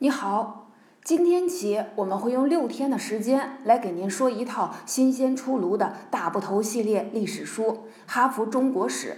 [0.00, 0.68] 你好，
[1.02, 7.64] 今天起我们会用六天的时间来给您说一套新鲜出炉的大部头系列历史书
[8.06, 9.08] 《哈佛中国史》。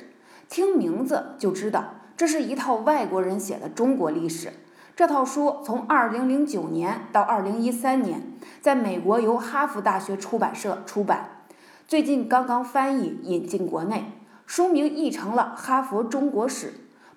[0.49, 4.55] 听名字就知道，这是一套外国人写的中国历史。
[4.97, 11.43] 这套书从2009年到2013年，在美国由哈佛大学出版社出版，
[11.87, 14.13] 最近刚刚翻译引进国内，
[14.47, 16.69] 书名译成了《哈佛中国史》。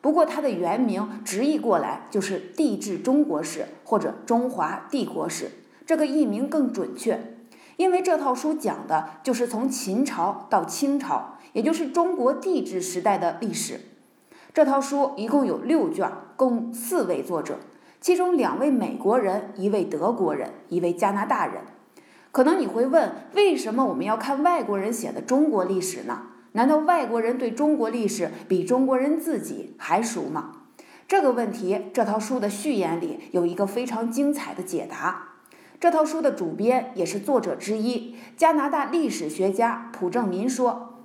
[0.04, 5.46] 不过，它的原名直译过来就是《帝制中国史》或者《中华帝国史》，
[5.86, 7.38] 这个译名更准确，
[7.78, 13.80] 因为这套书讲的就是从秦朝到清朝，也就是中国帝制时代的历史。
[14.54, 17.60] 这套书一共有六卷，共四位作者，
[18.02, 21.62] 其中两位美国人，一位德国人，一位加拿大人。
[22.34, 26.24] 可能你会问，为什么我们要看外国人写的中国历史呢？
[26.54, 30.52] 难道外国人对中国历史比中国人自己还熟吗？
[31.08, 35.30] 这个问题，这套书的序言里有一个非常精彩的解答。
[35.80, 41.00] 这套书的主编也是作者之一，加拿大历史学家蒲正民说，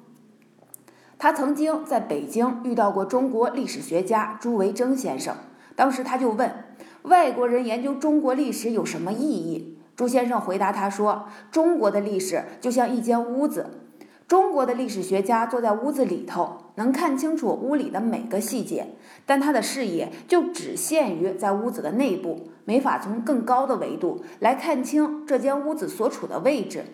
[1.19, 5.35] 他曾经在北京遇到过中国历史学家朱维铮先生，
[5.75, 6.65] 当时他就问
[7.03, 9.79] 外国人研究中国历史有什么意义？
[9.97, 13.88] 朱先生回答他说，中国的历史就像一间屋子。
[14.29, 18.89] 中国的历史学家坐在屋子里头，能看清楚屋里的每个细节，
[19.25, 26.85] 但他的视野就只限于在屋子的内部，没法从更高的维度来看清这间屋子所处的位置。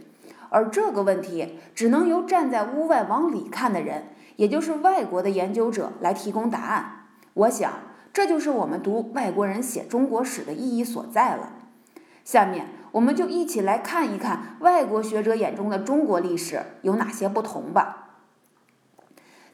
[0.48, 4.04] 而这个问题只能由站在屋外往里看的人，
[4.36, 7.06] 也就是外国的研究者来提供答案。
[7.32, 7.72] 我想，
[8.12, 11.54] 这就是我们读外国人写中国史的意义所在了。
[12.22, 12.68] 下面。
[12.94, 18.20] 我们就一起来看一看外国学者眼中的中国历史有哪些不同吧。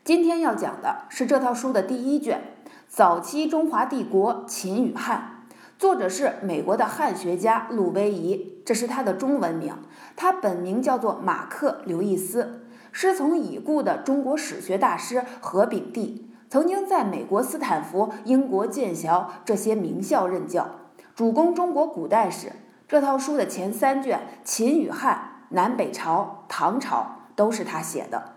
[0.04, 2.42] 今天要讲的是这套书的第一卷
[2.86, 5.46] 《早期中华帝国秦与汉》，
[5.78, 9.74] 作者是美国的汉学家路威仪，这是他的中文名。
[10.16, 16.20] 他本名叫做马克·刘易斯，师从已故的中国史学大师何炳棣，
[16.50, 20.68] 曾经在美国斯坦福、英国剑桥这些名校任教，
[21.14, 22.52] 主攻中国古代史。
[22.90, 25.14] 这套书的前三卷《秦与汉》
[25.54, 28.32] 《南北朝》《唐朝》都是他写的。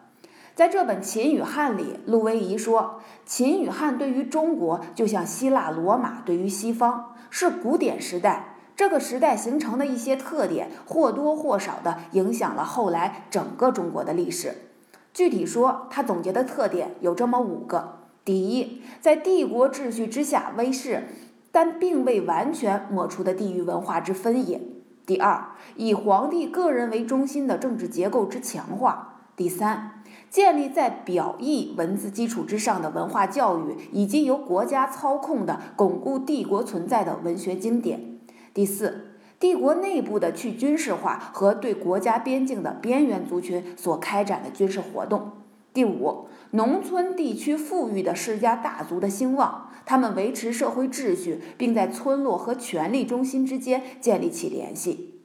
[0.54, 8.58] 在这本《秦与汉》里，路威仪说，秦与汉对于中国就像希腊罗马对于西方，是古典时代。
[8.76, 14.54] 这个时代形成的一些特点，或多或少地影响了后来整个中国的历史。
[15.12, 21.08] 具体说，他总结的特点有这么五个：第一，在帝国秩序之下威势。
[21.54, 24.60] 但并未完全抹除的地域文化之分野。
[25.06, 29.20] 第二，以皇帝个人为中心的政治结构之强化。
[29.36, 38.18] 第三，建立在表意文字基础之上的文化教育，以及由国家操控的巩固帝国存在的文学经典。
[38.52, 45.32] 第四，帝国内部的去军事化和对国家边境的边缘族群所开展的军事活动。
[45.74, 55.22] 第五，农村地区富裕的世家大族的兴旺，他们维持社会秩序，并在村落和权力中心之间建立起联系。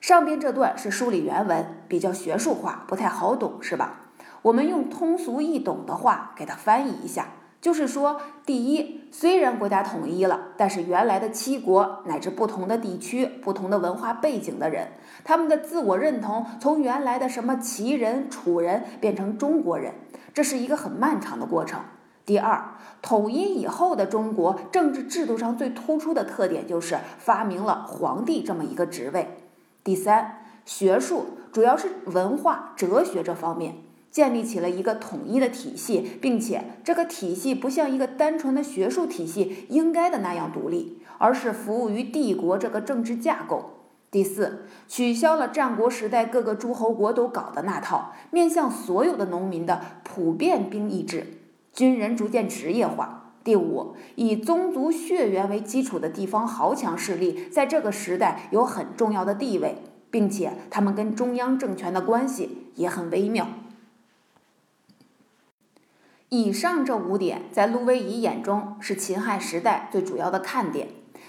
[0.00, 4.12] 上边这段是书里原文，比较学术化，不太好懂，是吧？
[4.42, 7.28] 我们用通俗易懂的话给它翻译一下。
[7.60, 14.92] 就是说，第一，虽然国家统一了，但是原来的七国乃至不同的地区、不同的文化背景的人，
[15.24, 19.92] 他们的自我认同从原来的什么齐人、楚人变成中国人，
[20.32, 21.80] 这是一个很漫长的过程。
[22.28, 29.38] 第二，统一以后的中国政治制度上最突出的特点就是发明了皇帝这么一个职位。
[29.82, 33.76] 第三，学术主要是文化、哲学这方面。
[34.10, 43.70] 建立起了一个统一的体系，并且这个体系不像一个单纯的学术体系应该的那样独立，而是服务于帝国这个政治架构。
[44.10, 51.37] 第四，取消了战国时代各个诸侯国都搞的那套面向所有的农民的普遍兵役制，
[51.78, 53.34] 军人逐渐职业化。
[53.44, 59.76] 第五，以宗族血缘为基础的地方豪强势力在这个时代有很重要的地位，
[60.10, 63.46] 并且他们跟中央政权的关系也很微妙。
[66.30, 70.88] 以上这五点，在路威仪眼中是秦汉时代最主要的看点。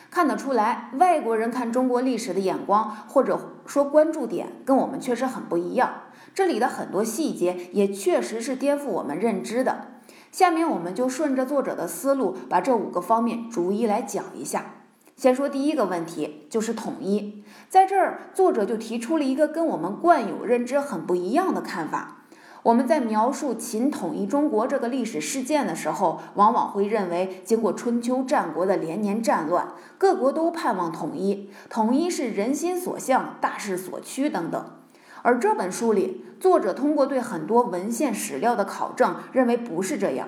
[0.10, 6.06] 看得出来，外国人看中国历史的眼光，或者说关注点，跟我们确实很不一样。
[6.34, 9.99] 这里的很多细节，也确实是颠覆我们认知的。
[10.32, 14.76] 下面我们就顺着作者的思路，把这五个方面逐一来讲一下。
[15.16, 17.44] 先说第一个问题，就是统一。
[17.68, 22.16] 在这儿，作者就提出了一个跟我们惯有认知很不一样的看法。
[22.64, 34.79] 我们在描述秦统一中国这个历史事件的时候，往往会认为，经过春秋战国的连年战乱，各国都盼望统一，统一是人心所向、大势所趋等等。
[35.22, 40.28] 而这本书里，作者通过对很多文献史料的考证，认为不是这样。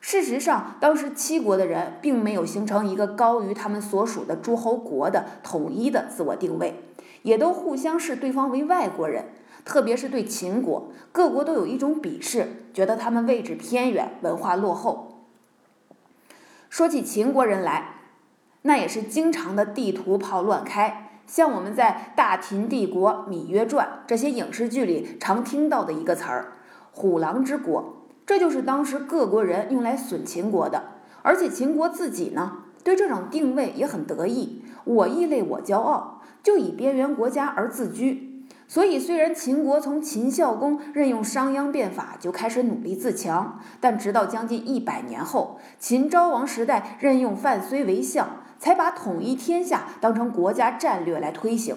[0.00, 6.82] 事实上，当时七国的人并没有形成一个高于他们所属的诸侯国的统一的自我定位，
[7.22, 9.26] 也都互相视对方为外国人。
[9.64, 15.24] 特别是对秦国，各国都有一种鄙视，觉得他们位置偏远，文化落后。
[16.68, 17.94] 说起秦国人来，
[18.60, 26.52] 那也是经常的地图炮乱开，像我们在《大秦帝国芈月传》这些影视剧里常听到的一个词儿
[26.92, 28.02] “虎狼之国”。
[28.26, 30.82] 这就是当时各国人用来损秦国的，
[31.22, 38.46] 而且秦国自己呢，对这种定位也很得意，我异类我骄傲，就以边缘国家而自居。
[38.66, 48.26] 所以，虽然秦国从秦孝公任用商鞅变法就开始努力自强，但直到将近一百年后，秦昭王时代任用范睢为相，
[48.64, 51.76] 才把统一天下当成国家战略来推行。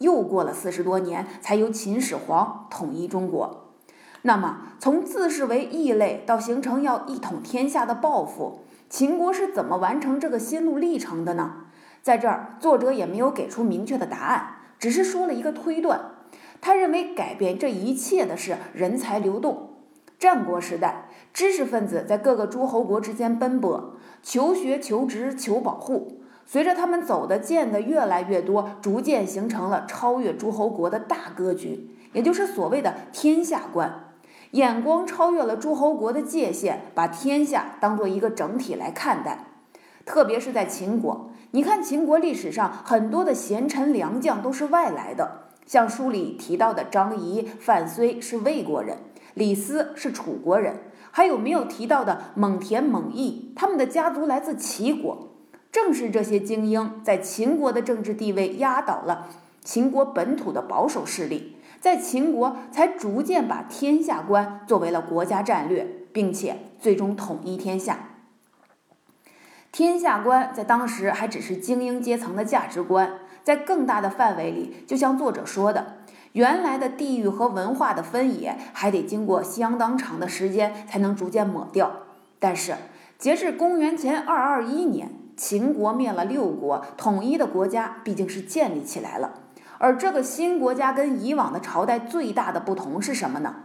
[0.00, 3.72] 又过了四十多年，才由秦始皇统一中国。
[4.20, 8.58] 那么，从自视为异类到形成要一统天下的抱负，
[8.90, 11.52] 秦国是怎么完成这个心路历程的呢？
[12.02, 16.16] 在这儿，作者也没有给出明确的答案，只是说了一个推断。
[16.60, 19.70] 他认为，改变这一切的是人才流动。
[20.18, 26.15] 战国时代，知识分子在各个诸侯国之间奔波，求学、求职、求保护。
[26.46, 34.04] 随着他们走的、见的越来越多，逐渐形成了超越诸侯国的大格局，也就是所谓的天下观。
[34.52, 39.46] 眼光超越了诸侯国的界限，把天下当做一个整体来看待。
[40.04, 48.98] 特别是在秦国，你看秦国历史上很多的贤臣良将都是外来的，像书里提到的张仪、范睢是魏国人，
[49.34, 50.76] 李斯是楚国人，
[51.10, 55.35] 还有没有提到的蒙恬、蒙毅，他们的家族来自齐国。
[55.70, 59.28] 正是这些精英在秦国的政治地位压倒了
[59.62, 61.56] 秦国本土的保守势力。
[61.78, 68.08] 在秦国才逐渐把天下观作为了国家战略，并且最终统一天下。
[69.70, 75.98] 天下观在当时还只是精英阶层的价值观，在更大的范围里，就像作者说的，
[76.32, 81.92] 原来的地域和文化的分野还得经过相当长的时间才能逐渐抹掉。
[82.40, 82.74] 但是，
[83.18, 89.34] 截至公元前二二一年，秦国灭了六国，统一的国家毕竟是建立起来了。
[89.78, 93.56] 而这个新国家跟以往的朝代最大的不同是什么呢？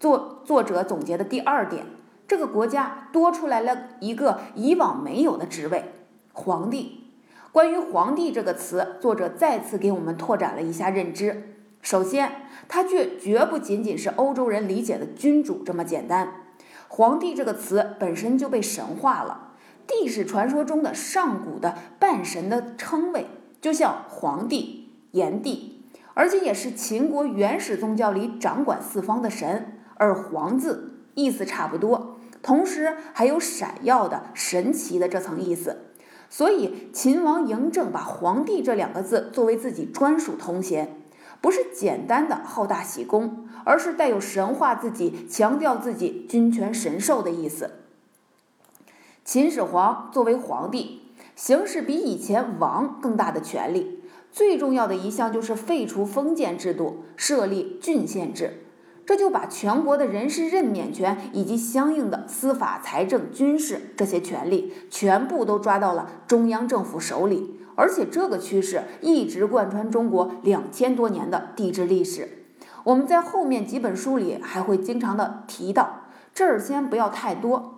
[0.00, 1.86] 作作者总结的第二点，
[2.26, 5.92] 这个国家多出来了一个以往没有的职位——
[6.32, 7.12] 皇帝。
[7.52, 11.56] 关于“皇帝”这个词，作者再次给我们拓展了一下认知。
[11.82, 12.32] 首先，
[12.68, 16.32] 他却绝不仅仅是欧洲人理解的君主这么简单。
[16.88, 19.49] 皇帝这个词本身就被神化了，
[19.90, 23.26] 帝是传说中的上古的半神的称谓，
[23.60, 24.78] 就像皇帝。
[25.12, 25.82] 炎帝，
[26.14, 35.78] 而且也是秦国原始宗教里掌管四方的神，而“皇”字意思差不多，同时还有闪耀的、神奇的这层意思。
[36.28, 40.96] 所以秦王嬴政把“皇帝”这两个字作为自己专属头衔，
[41.40, 47.72] 不是简单的好大喜功，而是带有神化自己、强调自己君权神授的意思。
[49.32, 51.02] 秦始皇作为皇帝，
[51.36, 54.00] 行使比以前王更大的权力。
[54.32, 58.64] 最重要的一项就是废除封建制度，设立郡县制，
[59.06, 67.60] 这就把全国的人事任免权以及相应的司法、财政、军事这些权利全部都抓到了中央政府手里。
[67.76, 72.46] 而且这个趋势一直贯穿中国两千多年的帝制历史。
[72.82, 76.00] 我们在后面几本书里还会经常的提到，
[76.34, 77.76] 这儿先不要太多。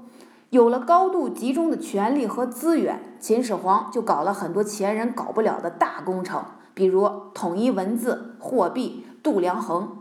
[0.52, 6.44] 有了高度集中的权力和资源，秦始皇就搞了很多前人搞不了的大工程，
[6.75, 9.97] 比如统一文字、货币、度量衡，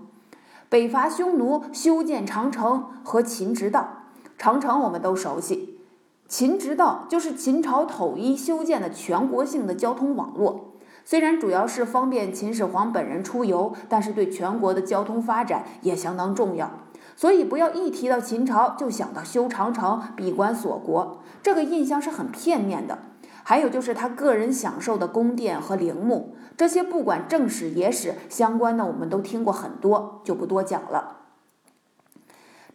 [0.68, 4.00] 北伐匈奴、修建长城和秦直道。
[4.38, 5.80] 长城我们都熟悉，
[6.28, 10.72] 秦直道就是秦朝统一修建的全国性的交通网络。
[11.06, 16.70] 虽然主要是方便秦始皇本人出游，但是对全国的交通发展也相当重要。
[17.16, 23.00] 所以，不要一提到秦朝就想到修长城、闭关锁国，这个印象是很片面的。
[23.44, 31.18] 还有就是他个人享受的宫殿和陵墓，这些不管正史野史相关的，我们都听过很多，就不多讲了。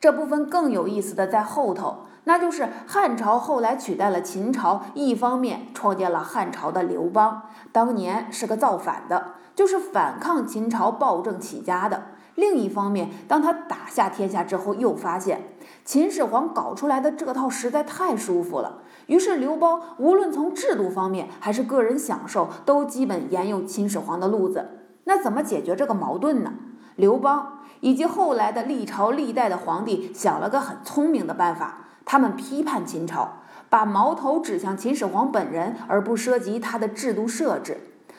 [0.00, 12.08] 这部分更有意思的在后头，那就是汉朝后来取代了秦朝，一方面创建了汉朝的刘邦，当年是个造反的，就是反抗秦朝暴政起家的。
[12.36, 15.42] 另一方面，当他打下天下之后，又发现
[15.84, 18.82] 秦始皇搞出来的这套实在太舒服了。
[19.06, 24.68] 于是刘邦无论从制度方面还是个人享受，都基本沿用秦始皇的路子。
[25.04, 26.54] 那怎么解决这个矛盾呢？
[26.96, 33.34] 刘邦以及后来的历朝历代的皇帝想了个很聪明的办法，他们批判秦朝，
[33.68, 37.78] 把矛头指向秦始皇本人，而不涉及他的制度设置。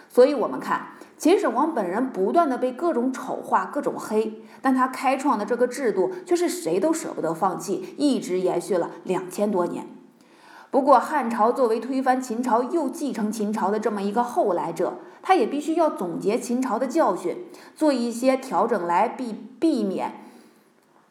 [0.10, 9.88] 所以，我们看秦始皇本人不断的被各种丑化、各种黑，但他开创的这个制度却是谁都舍不得放弃，一直延续了两千多年。
[10.70, 14.94] 不过，汉朝作为推翻秦朝又继承秦朝的这么一个后来者，
[15.24, 17.46] 他也必须要总结秦朝的教训，
[17.76, 20.14] 做一些调整来避避免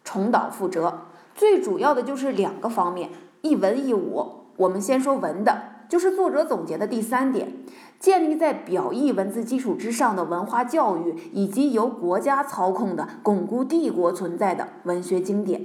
[0.04, 1.00] 重蹈覆辙。
[1.34, 3.10] 最主要的就是两个方面，
[3.42, 4.44] 一文一武。
[4.58, 7.52] 我们先说文的，就是作者总结的第三点，
[7.98, 15.62] 建立在表意文字基础之上的文化教育，以及由国家操控的巩固帝国存在的文学经典。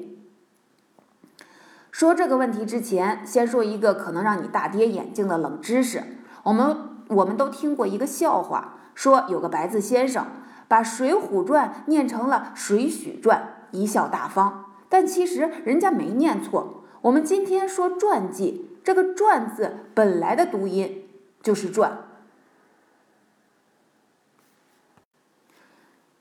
[1.92, 6.02] 说这个问题之前，先说一个可能让你大跌眼镜的冷知识。
[6.44, 6.78] 我们
[7.10, 10.26] 我们都听过一个笑话，说有个白字先生
[10.68, 14.66] 把《水浒传》念成了《水浒传》，贻笑大方。
[14.88, 16.84] 但其实人家没念错。
[17.02, 21.04] 我们今天说传记，这个“传”字本来的读音
[21.44, 21.98] 就是“传”。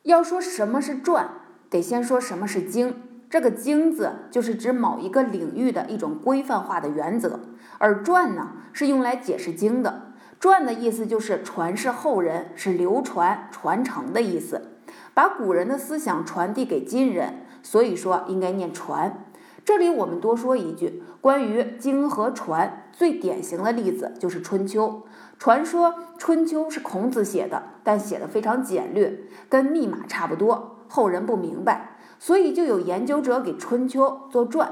[0.04, 1.28] 要说什么是传，
[1.68, 2.94] 得先说什么是经。
[3.28, 7.40] 这个“经”字就是指某一个领域的一种规范化的原则，
[7.78, 10.12] 而“传”呢是用来解释经的。
[10.40, 14.70] 传的意思就是传世后人，是流传、传承的意思，
[15.12, 17.46] 把古人的思想传递给今人。
[17.62, 19.26] 所以说应该念传。
[19.66, 25.04] 这里我们多说一句，关于经和传，最典型的例子就是《春秋》。
[25.40, 31.96] 传说《春秋》是孔子写的，但写的非常简略，跟密码差不多，后人不明白。
[32.18, 34.70] 所以就有研究者给《春秋》做传，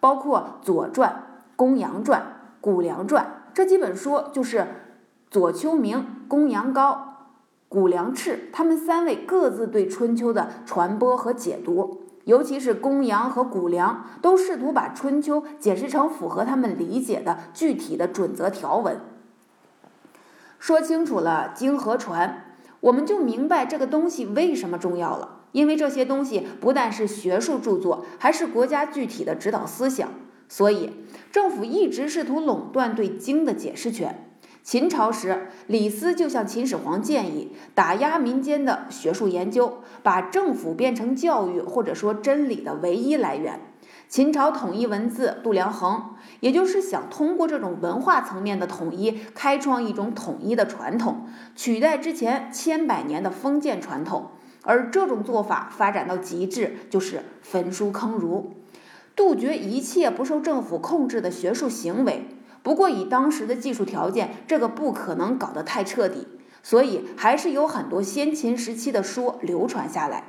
[0.00, 1.10] 包括《左传》
[1.56, 2.20] 《公羊传》
[2.60, 4.66] 《谷梁传》这几本书，就是
[5.30, 7.30] 左丘明、公羊高、
[7.70, 12.02] 谷梁赤他们三位各自对《春秋》的传播和解读。
[12.24, 19.00] 尤其是公羊和谷梁，都试图把《春秋》解释成符合他们理解的具体的准则条文。
[20.62, 25.40] 说清楚了经和传，我们就明白这个东西为什么重要了。
[25.50, 30.10] 因为这些东西不但是学术著作，还是国家具体的指导思想，
[30.48, 30.90] 所以
[31.32, 34.24] 政府一直试图垄断对经的解释权。
[34.62, 43.58] 秦朝时，李斯就向秦始皇建议打压民间的学术研究，把政府变成教育或者说真理的唯一来源。
[44.12, 51.26] 秦朝统一文字，度量衡，也就是想通过这种文化层面的统一，开创一种统一的传统，
[51.56, 54.32] 取代之前千百年的封建传统。
[54.64, 58.52] 而这种做法发展到极致，就是焚书坑儒，
[59.16, 62.26] 杜绝一切不受政府控制的学术行为。
[62.62, 66.28] 不过，以当时的技术条件，这个不可能搞得太彻底，
[66.62, 70.24] 所以还是有很多先秦时期的书流传下来。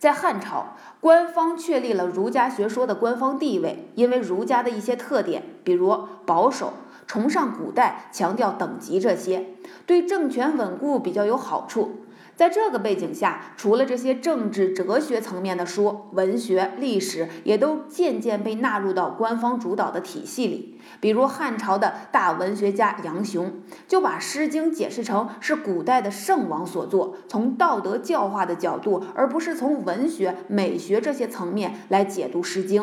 [0.00, 6.72] 在汉朝，官方确立了儒家学说的官方地位，因为儒家的一些特点，比如保守、
[7.06, 9.48] 崇尚古代、强调等级这些，
[9.84, 11.96] 对政权稳固比较有好处。
[12.40, 20.80] 在这个背景下，除了这些政治哲学层面的书，文学、历史也都渐渐被纳入到官方主导的体系里。
[21.00, 32.82] 比如汉朝的大文学家杨雄，就把《诗经》解释成是古代的圣王所作，从道德教化的角度，而不是从文学、美学这些层面来解读《诗经》。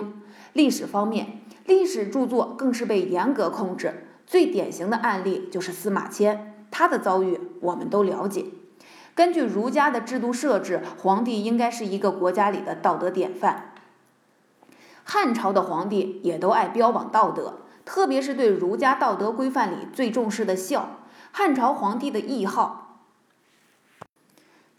[0.54, 4.06] 历史方面，历史著作更是被严格控制。
[4.28, 8.46] 最典型的案例就是司马迁，他的遭遇我们都了解。
[9.18, 13.74] 根据儒家的制度设置，皇帝应该是一个国家里的道德典范。
[15.04, 21.00] 汉朝的皇帝也都爱标榜道德，特别是对儒家道德规范里最重视的孝。
[21.32, 23.02] 汉朝皇帝的谥号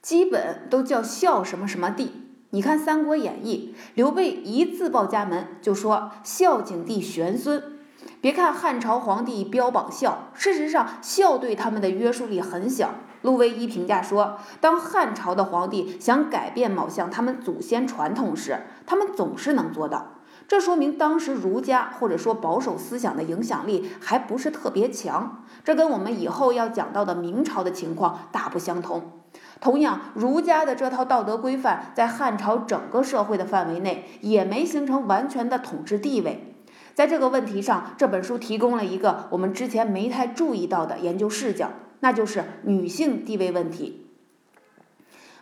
[0.01, 2.29] 基本都叫孝什么什么帝。
[2.51, 7.77] 你看《三国演义》，刘备一自报家门就说孝景帝玄孙。
[8.21, 12.95] 别看汉朝皇帝标榜孝，事实上孝对他们的约束力很小。
[13.23, 20.15] 陆威一评价说：“当汉朝的皇帝想改变某项他们祖先传统时，他们总是能做到。
[20.47, 25.45] 这说明当时儒家或者说保守思想的影响力还不是特别强。
[25.63, 29.13] 这跟我们以后要讲到的明朝的情况大不相同。
[29.61, 36.55] 同样，儒家的这套道德规范在汉朝整个社会的范围内也没形成完全的统治地位。
[36.95, 44.07] 在这个问题上，这本书提供了一个我们之前没太注意到的研究视角。”那就是女性地位问题。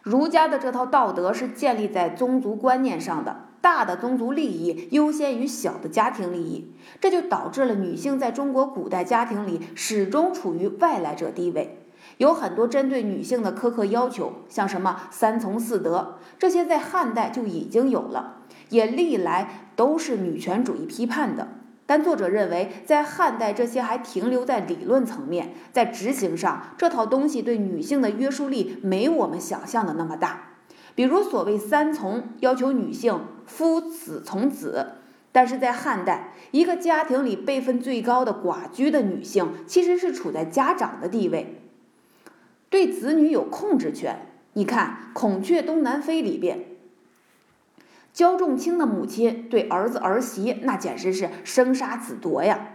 [0.02, 11.82] 儒家的这套道德是建立在宗族观念上的，大的宗族利益优先于小的家庭利益，这就导致了女性在中国古代家庭里始终处于外来者地位。
[12.18, 21.48] 有很多针对女性的苛刻要求，像什么三从四德，这些在汉代就已经有了，也历来都是女权主义批判的。
[21.86, 30.54] 但作者认为，在汉代这些还停留在理论层面，在执行上，这套东西对女性的约束力没我们想象的那么大。
[30.96, 34.94] 比如所谓三从，要求女性夫子从子，
[35.30, 41.60] 但是在汉代，一个家庭里辈分最高的寡居的女性，其实是处在家长的地位。
[42.68, 44.26] 对子女有控制权。
[44.54, 46.64] 你看《孔雀东南飞》里边，
[48.16, 52.68] 焦仲卿的母亲对儿子儿媳那简直是生杀子夺呀。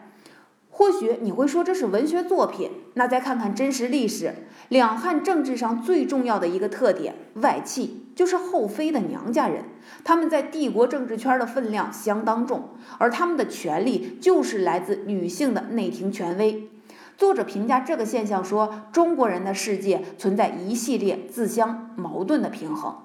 [0.70, 4.36] 或许你会说这是文学作品，那再看看真实历史，
[4.70, 9.66] 两汉政治上最重要的一个特点，外戚就是后妃的娘家人，
[10.04, 12.70] 他们在帝国政治圈的分量相当重，
[13.00, 16.70] 而他们的权力就是来自女性的内廷权威。
[17.18, 22.96] 作者评价这个现象说：“中国人的世界存在一系列自相矛盾的平衡。”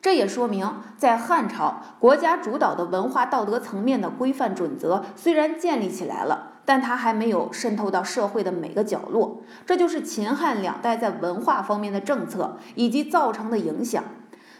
[0.00, 9.42] 这也说明，在汉朝，国家主导的文化道德层面的规范准则虽然建立起来了，但它还没有渗透到社会的每个角落。
[9.66, 14.04] 这就是秦汉两代在文化方面的政策以及造成的影响，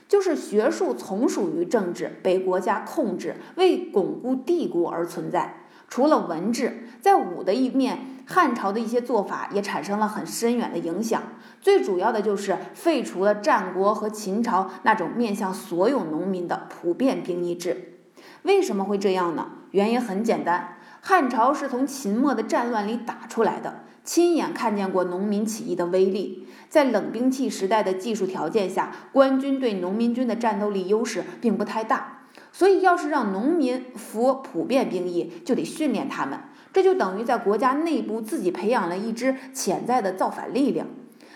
[0.09, 5.63] 就是学术从属于政治，被国家控制，为巩固帝国而存在。
[5.89, 11.23] 除了文治，在武的一面，汉朝的一些做法也产生了很深远的影响。
[11.63, 17.95] 最主要的就是废除了战国和秦朝那种面向所有农民的普遍兵役制。
[18.43, 19.49] 为什么会这样呢？
[19.71, 26.47] 原因很简单，汉朝是从秦末的战乱里打出来的，亲眼看见过农民起义的威力。
[26.69, 32.19] 在冷兵器时代的技术条件下，官军对农民军的战斗力优势并不太大。
[32.53, 36.39] 所以，要是让农民服普遍兵役，就得训练他们，
[36.73, 40.87] 这就等于在国家内部自己培养了一支潜在的造反力量。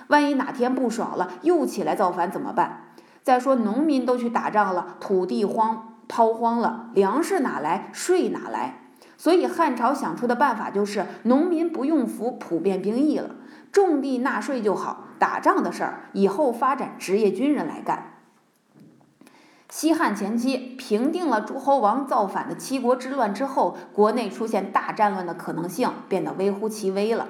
[0.09, 2.95] 万一哪天不爽了，又起来造反怎么办？
[3.23, 8.81] 再说，农民都去打仗了，土地荒抛荒了，粮食哪来，税哪来？
[9.17, 13.37] 所以，汉朝想出的办法就是，农民不用服普遍兵役了，
[13.71, 18.12] 种地纳税就好，打仗的事儿以后发展职业军人来干。
[19.73, 27.29] 西汉前期平定了诸侯王造反的七国之乱之后，国内出现大战乱的可能性变得微乎其微了。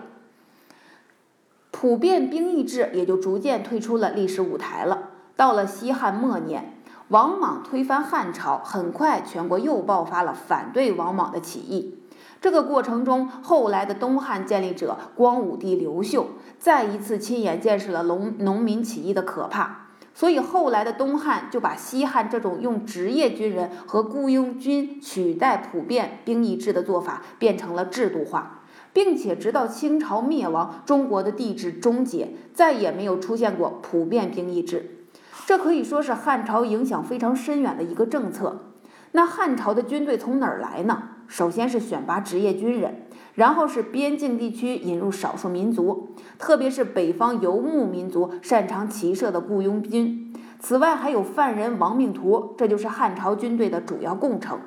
[1.71, 5.11] 普遍兵役制也就逐渐退出了历史舞台了。
[5.37, 6.75] 到了西汉末年，
[7.11, 12.01] 王莽推翻汉朝，很快全国又爆发了反对王莽的起义。
[12.41, 19.82] 这个过程中，后来的东汉建立者光武帝刘秀再一次亲眼见识了农农民起义的可怕。
[20.14, 28.61] 所以后来的东汉就把西汉这种用职业军人和雇佣军取代普遍兵役制的做法变成了制度化，
[28.92, 35.07] 并且直到清朝灭亡，中国的帝制终结，再也没有出现过普遍兵役制。
[35.46, 38.66] 这可以说是汉朝影响非常深远的一个政策。
[39.12, 41.03] 那汉朝的军队从哪儿来呢？
[41.27, 43.07] 首先是选拔职业军人。
[43.35, 50.35] 然后是边境地区引入少数民族，特别是北方游牧民族擅长骑射的雇佣军。
[50.61, 54.61] 此外，还有犯人亡命徒，这就是汉朝军队的主要构成。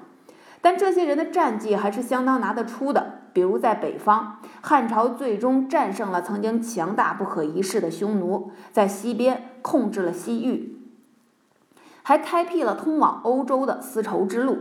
[0.62, 3.22] 但这些人的战绩还是相当拿得出的。
[3.34, 10.80] 比如在北方，汉朝最终战胜了曾经强大不可一世的匈奴，在西边控制了西域，
[12.02, 14.58] 还开辟了通往欧洲的丝绸之路。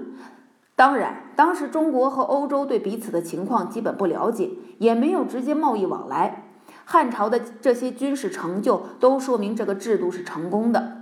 [0.76, 6.44] 当然，当时中国和欧洲对彼此的情况基本不了解，也没有直接贸易往来。
[6.84, 10.98] 汉朝的这些军事成就都说明这个制度是成功的。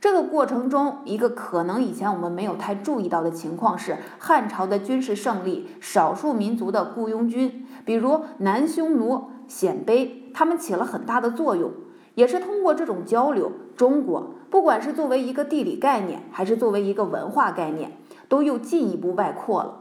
[0.00, 11.70] 这个过程中，一个可能以前我们没有太注意到的情况是，汉朝的军事胜利，少数民族的雇佣军，比如南匈奴、鲜卑，他们起了很大的作用。
[12.14, 17.92] 也是通过这种交流，中国不管是作为一个地理概念，还是作为一个文化概念。
[18.30, 19.80] 都又进一步外扩了，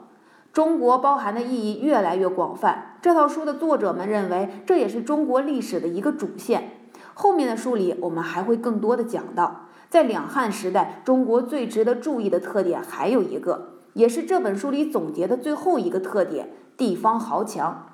[0.51, 2.97] 中国包含的意义越来越广泛。
[2.99, 6.71] 这套书的作者们认为，这也是中国历史的一个主线。
[7.13, 17.85] 后面的书里，我们还会更多的讲到，在两汉时代，中国最值得注意的特点还有一个，也是这本书里总结的最后一个特点：地方豪强。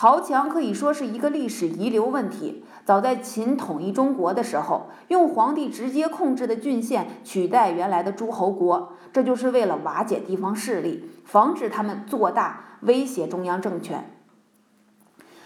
[0.00, 2.64] 豪强可以说是一个历史遗留问题。
[2.86, 14.10] 早在秦统一中国的时候，用皇帝直接控制的郡县取代原来的诸侯国，这就是为了瓦解地方势力，防止他们做大威胁中央政权。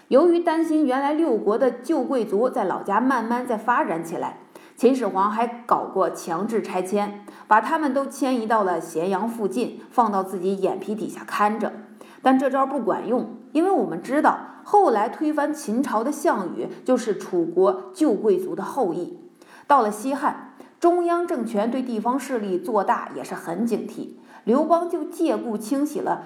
[0.07, 4.38] 由于担心原来六国的旧贵族在老家慢慢在发展起来，
[4.77, 11.73] 秦始皇还搞过强制拆迁，把他们都迁移到了咸阳附近，放到自己眼皮底下看着。
[12.23, 19.17] 但这招不管用，因为我们知道，后来推翻秦朝的项羽就是楚国旧贵族的后裔。
[19.69, 26.25] 到了西汉，中央政权对地方势力做大也是很警惕，刘邦就借故清洗了。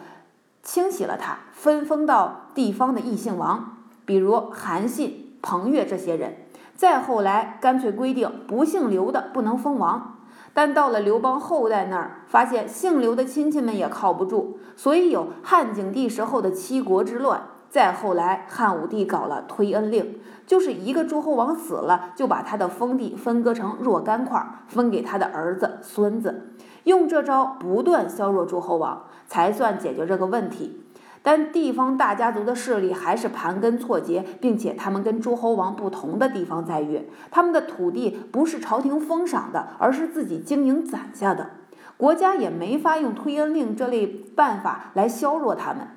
[0.63, 6.39] 清洗了他，分封到地方的异姓王，比如韩信、彭越这些人。
[6.75, 10.18] 再后来，干脆规定不姓刘的不能封王。
[10.59, 17.43] 但到了刘邦后代那儿，发现姓刘的亲戚们也靠不住，所以有汉景帝时候的七国之乱。
[17.71, 20.19] 再后来，汉武帝搞了推恩令，
[20.49, 26.49] 就是一个诸侯王死了，就把他的封地分割成若干块，分给他的儿子、孙子。
[26.83, 30.83] 用这招不断削弱诸侯王，才算解决这个问题。
[31.31, 41.51] 但地方大家族的势力还是盘根错节，并且他们跟诸侯王不同的地方在于，他们的土地不是朝廷封赏的，而是自己经营攒下的。
[41.99, 45.89] 国家也没法用推恩令这类办法来削弱他们。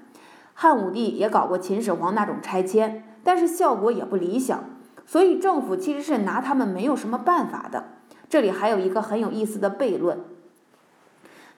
[0.53, 4.65] 汉武帝也搞过秦始皇那种拆迁，但是效果也不理想，
[5.05, 7.85] 所以政府其实是拿他们没有什么办法的。
[8.27, 10.19] 这里还有一个很有意思的悖论。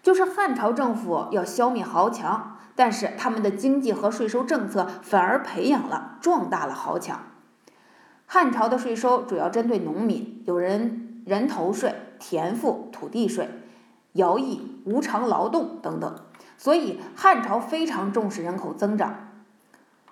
[0.03, 7.19] 就是汉朝政府要消灭豪强，但是他们的经济和税收政策反而培养了、壮大了豪强。
[8.25, 13.49] 汉朝的税收主要针对农民，有人人头税、田赋、土地税、
[14.13, 16.15] 徭役、无偿劳动等等，
[16.57, 19.29] 所以汉朝非常重视人口增长。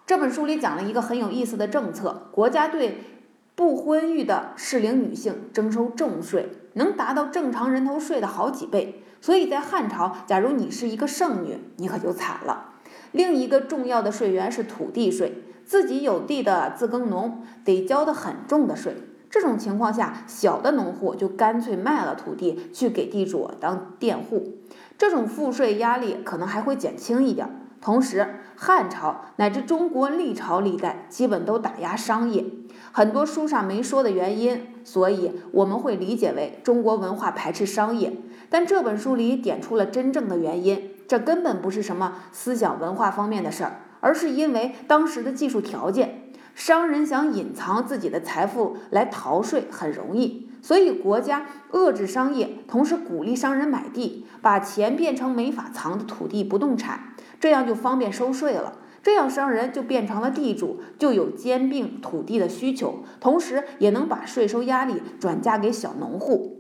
[0.06, 3.21] 这本书里讲了一个很有意思的政策：国家对
[3.62, 9.04] 不婚育的适龄女性征收重税，能达到正常人头税的好几倍。
[9.22, 12.72] 所以在汉朝，假如你是一个剩女，你可就惨了。
[13.12, 18.96] 另一个重要的税源是土地税，自己有地的自耕农得交的很重的税。
[19.30, 24.58] 这种情况下，小的农户就干脆卖了土地去给地主当佃户，
[24.98, 27.48] 这种赋税压力可能还会减轻一点。
[27.80, 32.46] 同时，汉朝乃至中国历朝历代基本都打压商业，
[32.94, 38.12] 很多书上没说的原因，所以我们会理解为中国文化排斥商业。
[38.50, 58.74] 但这本书里点出了真正的原因，这根本不是什么思想文化方面的事儿，而是因为当时的技术条件，商人想隐藏自己的财富来逃税很容易，所以国家遏制商业，同时鼓励商人买地，把钱变成没法藏的土地不动产，这样就方便收税了。
[59.04, 66.60] 这样商人就变成了地主，就有兼并土地的需求，同时也能把税收压力转嫁给小农户。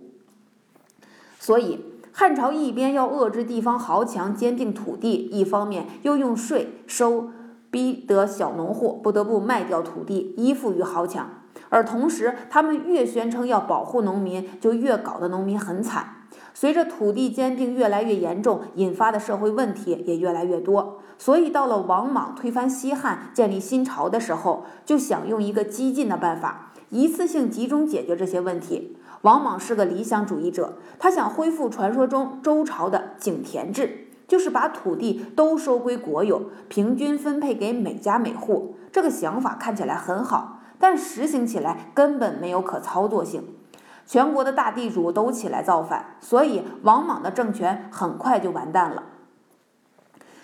[1.39, 1.79] 所以，
[2.11, 7.29] 汉朝一边要遏制地方豪强兼并土地，一方面又用税收
[7.69, 11.29] 逼得小农户不得不卖掉土地，依附于豪强。
[11.69, 16.20] 而同时，他们越宣称要保护农民，就越搞得农民很惨。
[16.53, 20.99] 随着土地兼并越来越严重，引发的社会问题也越来越多。
[21.17, 28.97] 所以，到了王莽推翻西汉、建立新朝的时候，就想用一个激进的办法，一次性集中解决这些问题。
[29.21, 38.75] 王莽是个理想主义者，他想恢复传说中周朝的井田制，就是把土地都收归国有，平均分配给每家每户。
[38.91, 43.43] 这个想法看起来很好，但实行起来根本没有可操作性。
[44.05, 49.03] 全国的大地主都起来造反，所以王莽的政权很快就完蛋了。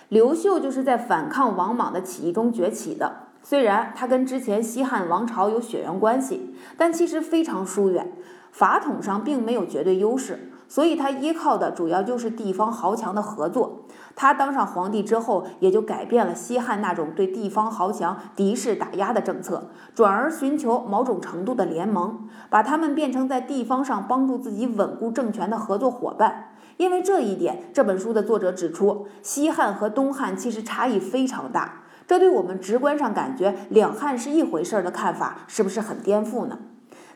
[0.08, 8.12] 刘秀就是在反抗王莽的起义中崛起的，虽然他跟之前西汉王朝有血缘关系，但其实非常疏远。
[8.50, 13.84] 法统上并没有绝对优势，所以他依靠的主要就是地方豪强的合作。
[14.20, 26.56] 他当上皇帝之后，也就改变了西汉那种对地方豪强敌视打压的政策，转而寻求某种程度的联盟，把他们变成在地方上帮助自己稳固政权的合作伙伴。
[26.78, 36.58] 因为这一点，这本书的作者指出，西汉和东汉其实差异非常大，这对我们直观上感觉两汉是一回事儿的看法，是不是很颠覆呢？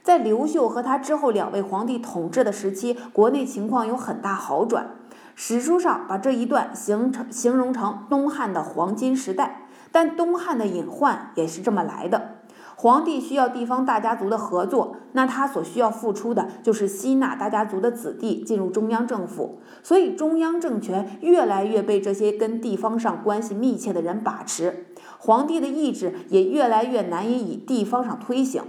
[0.05, 4.87] 在刘秀和他之后两位皇帝统治的时期，国内情况有很大好转。
[5.35, 12.37] 史书上把这一段形成形容成东汉的黄金时代，但东汉的隐患也是这么来的。
[12.75, 24.87] 皇帝需要地方大家族的合作，那他所需要付出的就是吸纳大家族的子弟进入中央政府，所以中央政权越来越被这些跟地方上关系密切的人把持，
[25.19, 28.63] 皇帝的意志也越来越难以以地方上推行。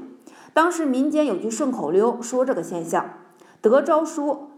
[0.54, 3.13] 当时民间有句顺口溜说这个现象
[3.62, 4.49] ：“得诏书，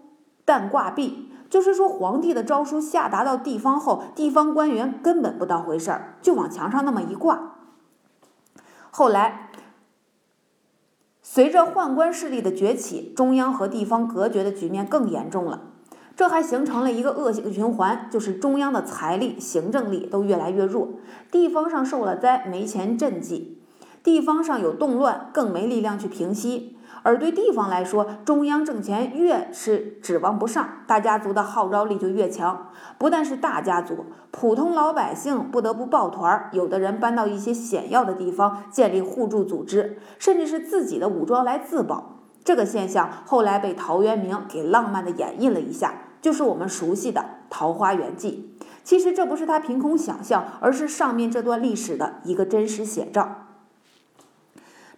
[0.43, 7.53] 但挂壁”，就是说皇帝的诏书下达到地方后，地方官员根本不当回事儿，就往墙上那么一挂。
[8.91, 9.51] 后来，
[11.21, 15.61] 随着宦官势力的崛起，中央和地方隔绝的局面更严重了。
[16.15, 20.87] 这还形成了一个恶性循环，就是中央的财力、行政力都越来越弱，
[21.29, 23.57] 地方上受了灾，没钱赈济；
[24.01, 26.77] 地方上有动乱，更没力量去平息。
[27.05, 32.71] 而对地方来说，中央政权越是指望不上，大家族的号召力就越强。
[32.97, 42.15] 不但是大家族，普通老百姓不得不抱团，有的人搬到一些险要的地方，建立互助组织，甚至是自己的武装来自保。
[42.43, 45.93] 这个现象后来被陶渊明给浪漫的演绎了一下。
[46.21, 53.45] 就是我们熟悉的《桃花源记》，其实这不是他凭空想象，而是上面这段历史的一个真实写照。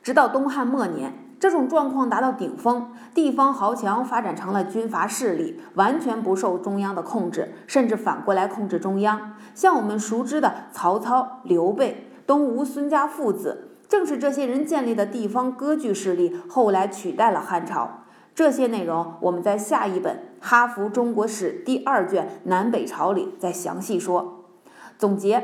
[0.02, 9.34] 直到东汉末年，这种状况达到顶峰，地方豪强发展成了军阀势力，完全不受中央的控制，甚至反过来控制中央。
[9.54, 18.04] 像我们熟知的曹操、刘备、东吴孙家父子，正是这些人建立的地方割据势力，后来取代了汉朝。
[18.34, 24.44] 这些内容我们在下一本《哈佛中国史》第二卷《南北朝》里再详细说。
[24.98, 25.40] 总结，《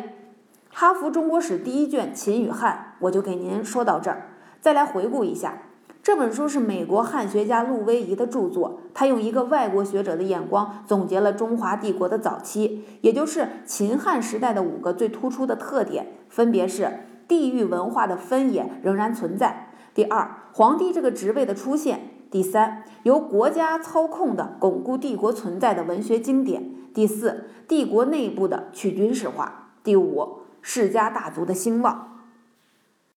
[0.72, 4.30] 哈佛中国史》第一卷《秦与汉》，我就给您说到这儿。
[4.62, 5.58] 再来回顾一下，
[6.04, 16.92] 这本书是美国汉学家陆威仪的著作，他用一个外国学者的眼光总结了中华帝国的早期，也就是秦汉时代的五个最突出的特点，分别是：
[17.26, 22.02] 地域文化的分野仍然存在；第二，皇帝这个职位的出现。
[22.30, 26.64] 第三，由国家操控的巩固帝国存在的文学经典；
[26.94, 29.46] 第四，帝国内部的去军事化；
[29.82, 32.13] 第五，世家大族的兴旺。